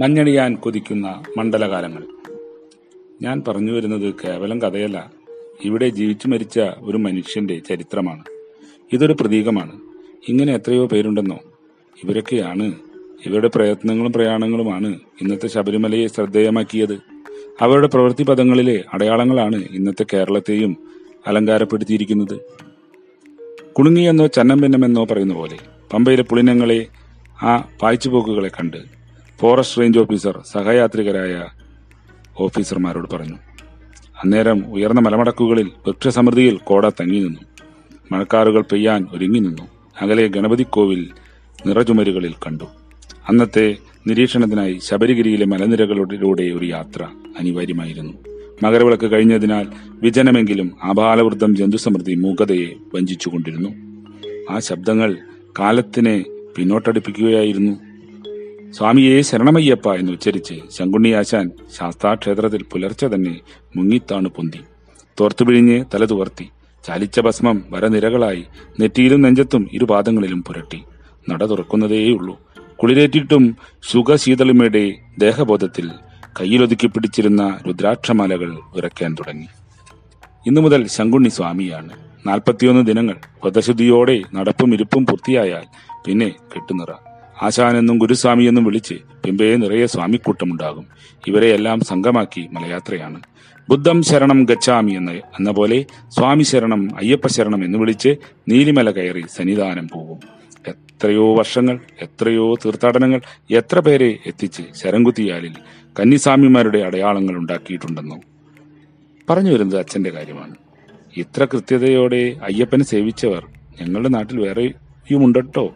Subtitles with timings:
[0.00, 2.02] മഞ്ഞണിയാൻ കൊതിക്കുന്ന മണ്ഡലകാലങ്ങൾ.
[3.22, 5.12] ഞാൻ പറഞ്ഞു വരുന്നത് കേവലം കഥയല്ല.
[5.64, 8.24] ഇവിടെ ജീവിച്ചു മരിച്ച ഒരു മനുഷ്യന്റെ ചരിത്രമാണ്.
[8.92, 9.80] ഇതൊരു പ്രതീകമാണ്.
[10.28, 11.38] ഇങ്ങനെ എത്രയോ പേരുണ്ടെന്നോ.
[12.04, 12.74] ഇവരൊക്കെയാണ്
[13.26, 16.94] ഇവരുടെ പ്രയത്നങ്ങളും പ്രയാണങ്ങളുമാണ് ഇന്നത്തെ ശബരിമലയെ ശ്രദ്ധേയമാക്കിയത്.
[17.60, 20.76] അവരുടെ പ്രവൃത്തി പദങ്ങളിലെ അടയാളങ്ങളാണ് ഇന്നത്തെ കേരളത്തെയും
[21.26, 22.40] അലങ്കാരപ്പെടുത്തിയിരിക്കുന്നത്.
[23.72, 25.58] കുണുങ്ങിയെന്നോ ചന്നംപിന്നമെന്നോ പറയുന്ന പോലെ
[25.92, 26.86] പമ്പയിലെ പുളിനങ്ങളെ
[27.42, 28.99] ആ പായ്ച്ചുപോക്കുകളെ കണ്ട്
[29.40, 31.46] ഫോറസ്റ്റ് റേഞ്ച് ഓഫീസർ സഹയാത്രികരായ
[32.40, 33.34] ഓഫീസർമാരോട് പറഞ്ഞു.
[34.24, 37.40] അന്നേരം ഉയർന്ന മലമടക്കുകളിൽ വൃക്ഷസമൃദ്ധിയിൽ കോട തങ്ങി നിന്നു.
[38.12, 39.62] മഴക്കാറുകൾ പെയ്യാൻ ഒരുങ്ങി നിന്നു.
[40.02, 41.08] അകലെ ഗണപതി കോവിൽ
[41.66, 42.64] നിറചുമരുകളിൽ കണ്ടു.
[43.28, 43.76] അന്നത്തെ
[44.06, 47.02] നിരീക്ഷണത്തിനായി ശബരിഗിരിയിലെ മലനിരകളിലൂടെ ഒരു യാത്ര
[47.38, 48.12] അനിവാര്യമായിരുന്നു.
[48.62, 49.66] മകരവിളക്ക് കഴിഞ്ഞതിനാൽ
[50.02, 53.68] വിജനമെങ്കിലും അപാലവൃദ്ധം ജന്തുസമൃദ്ധി മൂകതയെ വഞ്ചിച്ചുകൊണ്ടിരുന്നു.
[54.50, 55.16] ആ ശബ്ദങ്ങൾ
[55.58, 56.24] കാലത്തിനെ
[56.56, 57.89] പിന്നോട്ടടിപ്പിക്കുകയായിരുന്നു.
[58.70, 63.40] സ്വാമിയെ ശരണമയ്യപ്പ എന്ന് ഉച്ചരിച്ച് ശങ്കുണ്ണിയാശാൻ ശാസ്താക്ഷേത്രത്തിൽ പുലർച്ചെ തന്നെ
[63.76, 64.60] മുങ്ങിത്താണ് പൊന്തി.
[65.20, 66.48] തോർത്തുപിഴിഞ്ഞ് തല തുവർത്തി.
[66.86, 68.44] ചാലിച്ച ഭസ്മം വരനിരകളായി
[68.80, 70.82] നെറ്റിയിലും നെഞ്ചത്തും ഇരുപാദങ്ങളിലും പുരട്ടി.
[71.30, 72.40] നട തുറക്കുന്നതേയുള്ളൂ.
[72.82, 73.56] കുളിരേറ്റിട്ടും
[73.90, 75.90] സുഖശീതളിമയുടെ ദേഹബോധത്തിൽ
[76.40, 79.46] കയ്യിലൊതുക്കി പിടിച്ചിരുന്ന രുദ്രാക്ഷമാലകൾ വിറയ്ക്കാൻ തുടങ്ങി.
[80.46, 81.90] ഇന്നു മുതൽ ശങ്കുണ്ണി സ്വാമിയാണ്.
[82.26, 85.64] നാൽപ്പത്തിയൊന്ന് ദിനങ്ങൾ വ്രതശുദ്ധിയോടെ നടപ്പും ഇരിപ്പും പൂർത്തിയായാൽ
[86.04, 87.09] പിന്നെ കെട്ടുനിറ.
[87.42, 90.86] ആശാനെന്നും ഗുരുസ്വാമിയെന്നും വിളിച്ച് പിമ്പയെ നിറയെ സ്വാമിക്കൂട്ടമുണ്ടാകും.
[91.26, 93.20] ഇവരെയെല്ലാം സംഘമാക്കി മലയാത്രയാണ്.
[93.68, 98.16] ബുദ്ധം ശരണം ഗച്ഛാമി എന്ന എന്ന പോലെ സ്വാമി ശരണം അയ്യപ്പ ശരണം എന്ന് വിളിച്ച്
[98.48, 100.18] നീലിമല കയറി സന്നിധാനം പോകും.
[100.68, 105.52] എത്രയോ വർഷങ്ങൾ എത്രയോ തീർത്ഥാടനങ്ങൾ എത്ര പേരെ എത്തിച്ച് ശരംകുത്തിയാലിൽ
[106.00, 108.20] കന്നിസ്വാമിമാരുടെ അടയാളങ്ങൾ ഉണ്ടാക്കിയിട്ടുണ്ടെന്നോ?
[109.30, 110.54] പറഞ്ഞു വരുന്നത് അച്ഛന്റെ കാര്യമാണ്.
[111.16, 113.46] ഇത്ര കൃത്യതയോടെ അയ്യപ്പനെ സേവിച്ചവർ
[113.80, 115.74] ഞങ്ങളുടെ നാട്ടിൽ വേറെയും ഉണ്ടട്ടോ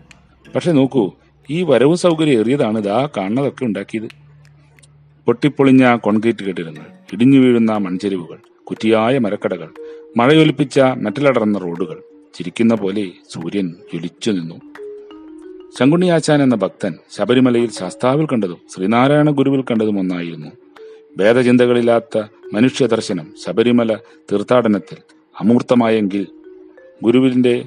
[0.54, 1.12] പക്ഷെ നോക്കൂ
[1.50, 4.08] ഈ വരവും സൗകര്യം ഏറിയതാണ് ഇതാ കാണുന്നതൊക്കെ ഉണ്ടാക്കിയത്.
[5.26, 9.70] പൊട്ടിപ്പൊളിഞ്ഞ കോൺക്രീറ്റ് കെട്ടിടങ്ങൾ ഇടിഞ്ഞു വീഴുന്ന മൺചെരിവുകൾ കുറ്റിയായ മരക്കടകൾ
[10.16, 12.02] മഴയൊലിപ്പിച്ച മെറ്റലടർന്ന റോഡുകൾ
[12.34, 14.54] ചിരിക്കുന്ന പോലെ സൂര്യൻ ജ്വലിച്ചു നിന്നു.
[15.78, 20.50] ശങ്കുണ്ണിയാച്ചാൻ എന്ന ഭക്തൻ ശബരിമലയിൽ ശാസ്താവിൽ കണ്ടതും ശ്രീനാരായണ ഗുരുവിൽ കണ്ടതും ഒന്നായിരുന്നു.
[21.16, 22.22] ഭേദചിന്തകളില്ലാത്ത
[22.52, 23.94] മനുഷ്യ ദർശനം ശബരിമല
[24.32, 24.96] തീർത്ഥാടനത്തിൽ
[25.40, 26.26] അമൂർത്തമായെങ്കിൽ
[27.02, 27.64] ഗുരുവിന്റെ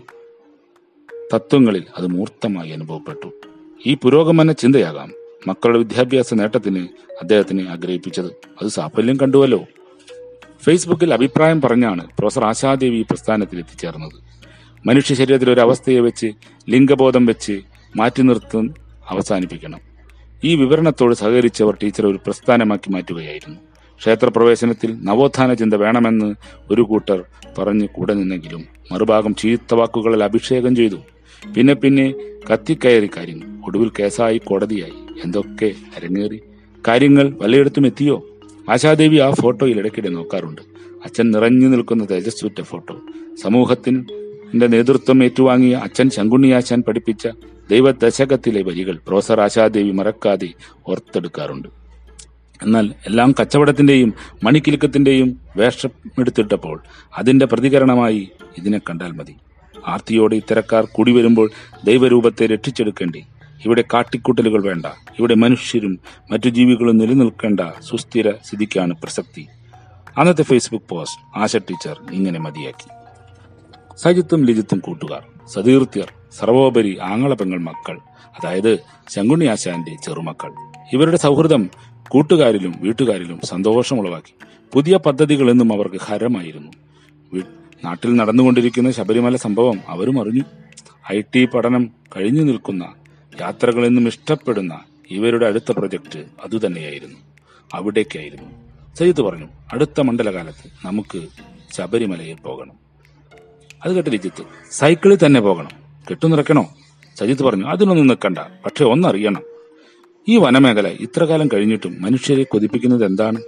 [1.33, 3.46] തത്വങ്ങളിൽ അത് മൂർത്തമായി അനുഭവപ്പെട്ടു.
[3.85, 5.11] ഈ പുരോഗമന ചിന്തയാകാം
[5.47, 6.87] മക്കളുടെ വിദ്യാഭ്യാസ നേട്ടത്തിന്
[7.21, 8.25] അദ്ദേഹത്തിനെ ആഗ്രഹിപ്പിച്ചത്.
[8.61, 9.65] അത് സാഫല്യം കണ്ടുവല്ലോ.
[10.63, 14.23] ഫേസ്ബുക്കിൽ അഭിപ്രായം പറഞ്ഞാണ് പ്രൊഫസർ ആശാദേവി പ്രസ്ഥാനത്തിൽ എത്തിച്ചേർന്നത്.
[14.87, 16.31] മനുഷ്യ ശരീരത്തിൽ ഒരു അവസ്ഥയെ വെച്ച്
[16.69, 17.61] ലിംഗബോധം വെച്ച്
[17.95, 18.75] മാറ്റി നിർത്തും
[19.09, 19.79] അവസാനിപ്പിക്കണം.
[20.43, 23.59] ഈ വിവരണത്തോട് സഹകരിച്ചവർ ടീച്ചർ ഒരു പ്രസ്ഥാനമാക്കി മാറ്റുകയായിരുന്നു.
[23.97, 26.35] ക്ഷേത്രപ്രവേശനത്തിൽ നവോത്ഥാന ചിന്ത വേണമെന്ന്
[26.71, 27.23] ഒരു കൂട്ടർ
[27.57, 30.95] പറഞ്ഞു കൂടെ നിന്നെങ്കിലും മറുഭാഗം ചീത്ത വാക്കുകളിൽ അഭിഷേകം ചെയ്തു.
[31.55, 32.13] പിന്നെ പിന്നെ
[32.53, 34.93] കത്തിക്കയറി കാര്യങ്ങൾ ഒടുവിൽ കേസായി കോടതിയായി.
[35.23, 36.41] എന്തൊക്കെ അരങ്ങേറി.
[36.87, 38.27] കാര്യങ്ങൾ പലയിടത്തും എത്തിയോ?
[38.69, 40.61] ആശാദേവി ആ ഫോട്ടോയിൽ ഇടയ്ക്കിടെ നോക്കാറുണ്ട്.
[41.05, 42.99] അച്ഛൻ നിറഞ്ഞു നിൽക്കുന്ന തേജസ്സുറ്റ ഫോട്ടോ.
[43.43, 47.27] സമൂഹത്തിന്റെ നേതൃത്വം ഏറ്റുവാങ്ങിയ അച്ഛൻ ശങ്കുണ്ണിയാശാൻ പഠിപ്പിച്ച
[47.71, 50.49] ദൈവദശകത്തിലെ വരികൾ പ്രൊഫസർ ആശാദേവി മറക്കാതെ
[50.87, 51.67] ഓർത്തെടുക്കാറുണ്ട്.
[52.63, 56.81] എന്നാൽ എല്ലാം കച്ചവടത്തിന്റെയും മണിക്കിലുക്കത്തിന്റെയും വേഷമെടുത്തിട്ടപ്പോൾ
[57.17, 59.35] അതിന്റെ പ്രതികരണമായി ഇതിനെ കണ്ടാൽ മതി.
[59.87, 61.51] ആർത്തിയോടെ ഇത്തരക്കാർ കൂടി വരുമ്പോൾ
[61.83, 63.23] ദൈവരൂപത്തെ രക്ഷിച്ചെടുക്കേണ്ടി.
[63.65, 64.85] ഇവിടെ കാട്ടിക്കൂട്ടലുകൾ വേണ്ട.
[65.19, 65.99] ഇവിടെ മനുഷ്യരും
[66.31, 69.47] മറ്റു ജീവികളും നിലനിൽക്കേണ്ട സുസ്ഥിര സ്ഥിതിക്കാണ് പ്രസക്തി.
[70.17, 72.89] അന്നത്തെ ഫേസ്ബുക്ക് പോസ്റ്റ് ആശ ടീച്ചർ ഇങ്ങനെ മതിയാക്കി.
[73.97, 77.97] സജിത്തും ലിജിത്തും കൂട്ടുകാർ സതീർത്യർ സർവോപരി ആങ്ങളപെങ്ങൾ മക്കൾ
[78.37, 78.79] അതായത്
[79.09, 80.51] ശങ്കുണ്ണി ആശാന്റെ ചെറുമക്കൾ.
[80.93, 81.69] ഇവരുടെ സൗഹൃദം
[82.09, 84.33] കൂട്ടുകാരിലും വീട്ടുകാരിലും സന്തോഷമുളവാക്കി.
[84.73, 86.71] പുതിയ പദ്ധതികൾ എന്നും അവർക്ക് ഹരമായിരുന്നു.
[87.85, 90.43] നാട്ടിൽ നടന്നുകൊണ്ടിരിക്കുന്ന ശബരിമല സംഭവം അവരും അറിഞ്ഞു.
[91.13, 92.93] ഐ ടി പഠനം കഴിഞ്ഞു നിൽക്കുന്ന
[93.41, 94.79] യാത്രകളെന്നും ഇഷ്ടപ്പെടുന്ന
[95.11, 97.19] ഇവരുടെ അടുത്ത പ്രൊജക്ട് അതുതന്നെയായിരുന്നു.
[97.73, 98.49] അവിടേക്കായിരുന്നു.
[98.95, 101.27] സയ്യിദ് പറഞ്ഞു അടുത്ത മണ്ഡലകാലത്ത് നമുക്ക്
[101.73, 102.73] ശബരിമലയിൽ പോകണം.
[103.85, 105.69] അത് കേട്ട് ലിജിത്ത് സൈക്കിളിൽ തന്നെ പോകണം.
[106.09, 106.69] കെട്ടുനിറക്കണോ
[107.17, 108.37] സജിത്ത് പറഞ്ഞു അതിനൊന്നും നിൽക്കണ്ട.
[108.37, 109.41] പക്ഷെ ഒന്നറിയണം.
[110.29, 113.41] ഈ വനമേഖല ഇത്രകാലം കഴിഞ്ഞിട്ടും മനുഷ്യരെ കൊതിപ്പിക്കുന്നത് എന്താണ്?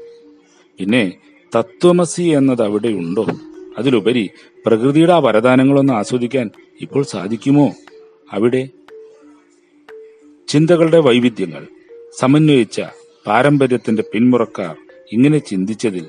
[0.79, 1.11] പിന്നെ
[1.55, 3.25] തത്വമസി എന്നത് അവിടെ ഉണ്ടോ
[3.77, 4.29] അതിലുപരി
[4.65, 6.51] പ്രകൃതിയുടെ ആ വരദാനങ്ങളൊന്ന് ആസ്വദിക്കാൻ
[6.81, 7.71] ഇപ്പോൾ സാധിക്കുമോ?
[8.33, 8.69] അവിടെ
[10.47, 11.67] ചിന്തകളുടെ വൈവിധ്യങ്ങൾ
[12.17, 12.81] സമന്വയിച്ച
[13.25, 14.75] പാരമ്പര്യത്തിന്റെ പിന്മുറക്കാർ
[15.11, 16.05] ഇങ്ങനെ ചിന്തിച്ചതിൽ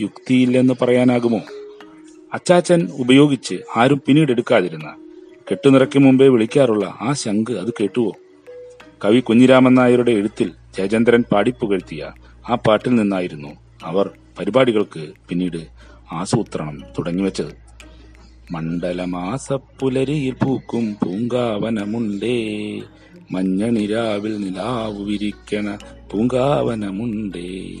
[0.00, 1.40] യുക്തിയില്ലെന്ന് പറയാനാകുമോ?
[2.32, 4.88] അച്ചാച്ചൻ ഉപയോഗിച്ച് ആരും പിന്നീട് എടുക്കാതിരുന്ന
[5.50, 8.12] കെട്ടുനിറയ്ക്ക് മുമ്പേ വിളിക്കാറുള്ള ആ ശംഖ് അത് കേട്ടുവോ?
[9.04, 12.02] കവി കുഞ്ഞിരാമൻ നായരുടെ എഴുത്തിൽ ജയചന്ദ്രൻ പാടിപ്പുകഴ്ത്തിയ
[12.48, 13.48] ആ പാട്ടിൽ നിന്നായിരുന്നു
[13.84, 14.06] അവർ
[14.38, 15.60] പരിപാടികൾക്ക് പിന്നീട്
[16.12, 17.68] ആസൂത്രണം തുടങ്ങിവെച്ചത്.
[18.50, 22.36] മണ്ഡലമാസപ്പുലരിയിൽ പൂക്കും പൂങ്കാവനമുണ്ടേ.
[23.30, 25.78] മഞ്ഞണിരാവിൽ നിലാവു വിരിക്കണ
[26.10, 27.78] പൂങ്കാവനമുണ്ടേ.